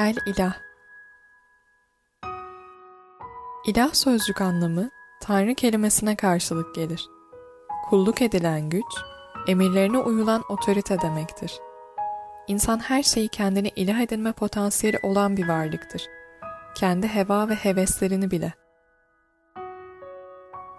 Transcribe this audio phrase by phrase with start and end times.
[0.00, 0.54] El İlah
[3.66, 4.90] İlah sözcük anlamı
[5.20, 7.08] Tanrı kelimesine karşılık gelir.
[7.90, 8.84] Kulluk edilen güç,
[9.48, 11.60] emirlerine uyulan otorite demektir.
[12.48, 16.02] İnsan her şeyi kendine ilah edinme potansiyeli olan bir varlıktır.
[16.74, 18.52] Kendi heva ve heveslerini bile.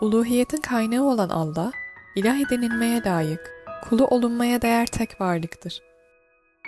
[0.00, 1.72] Uluhiyetin kaynağı olan Allah,
[2.16, 3.52] ilah edinilmeye layık,
[3.88, 5.89] kulu olunmaya değer tek varlıktır.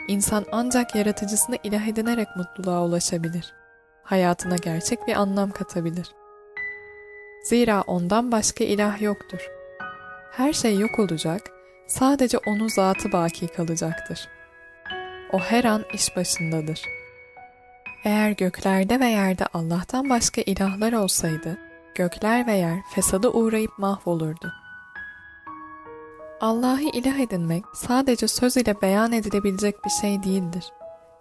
[0.08, 3.54] İnsan ancak yaratıcısını ilah edinerek mutluluğa ulaşabilir.
[4.02, 6.14] Hayatına gerçek bir anlam katabilir.
[7.44, 9.50] Zira ondan başka ilah yoktur.
[10.32, 11.50] Her şey yok olacak,
[11.86, 14.28] sadece onun zatı baki kalacaktır.
[15.32, 16.82] O her an iş başındadır.
[18.04, 21.58] Eğer göklerde ve yerde Allah'tan başka ilahlar olsaydı,
[21.94, 24.52] gökler ve yer fesada uğrayıp mahvolurdu.
[26.42, 30.72] Allah'ı ilah edinmek sadece söz ile beyan edilebilecek bir şey değildir.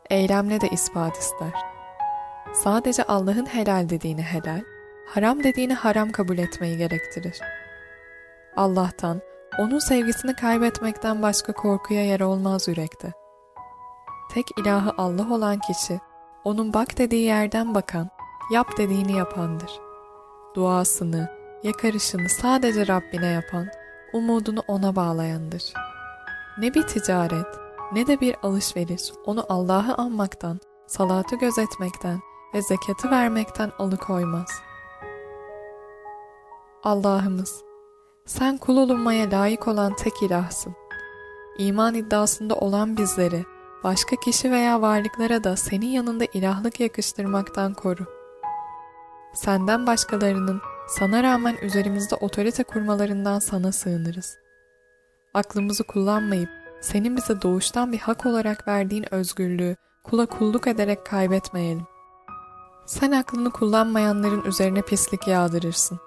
[0.09, 1.54] Eylemle de ispat ister.
[2.54, 4.62] Sadece Allah'ın helal dediğini helal,
[5.07, 7.40] haram dediğini haram kabul etmeyi gerektirir.
[8.55, 9.21] Allah'tan,
[9.59, 13.12] onun sevgisini kaybetmekten başka korkuya yer olmaz yürekte.
[14.34, 15.99] Tek ilahı Allah olan kişi,
[16.43, 18.09] onun bak dediği yerden bakan,
[18.53, 19.71] yap dediğini yapandır.
[20.55, 21.29] Duasını,
[21.63, 23.68] yakarışını sadece Rabbine yapan,
[24.13, 25.73] umudunu ona bağlayandır.
[26.57, 27.48] Ne bir ticaret,
[27.93, 32.20] ne de bir alışveriş onu Allah'ı anmaktan, salatı gözetmekten
[32.53, 34.49] ve zekatı vermekten alıkoymaz.
[36.84, 37.63] Allah'ımız,
[38.26, 40.75] sen kul olunmaya layık olan tek ilahsın.
[41.57, 43.46] İman iddiasında olan bizleri,
[43.84, 48.05] başka kişi veya varlıklara da senin yanında ilahlık yakıştırmaktan koru.
[49.34, 54.37] Senden başkalarının sana rağmen üzerimizde otorite kurmalarından sana sığınırız.
[55.34, 56.49] Aklımızı kullanmayıp
[56.81, 61.85] senin bize doğuştan bir hak olarak verdiğin özgürlüğü kula kulluk ederek kaybetmeyelim.
[62.85, 66.00] Sen aklını kullanmayanların üzerine pislik yağdırırsın.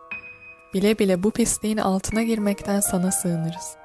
[0.74, 3.76] Bile bile bu pisliğin altına girmekten sana sığınırız.